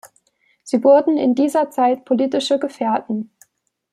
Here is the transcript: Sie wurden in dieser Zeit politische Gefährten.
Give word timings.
Sie 0.63 0.83
wurden 0.83 1.15
in 1.15 1.35
dieser 1.35 1.69
Zeit 1.69 2.05
politische 2.05 2.57
Gefährten. 2.57 3.29